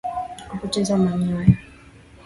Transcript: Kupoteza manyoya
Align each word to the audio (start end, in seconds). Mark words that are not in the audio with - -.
Kupoteza 0.49 0.93
manyoya 1.03 1.55